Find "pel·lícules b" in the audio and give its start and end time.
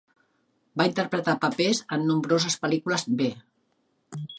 2.67-3.31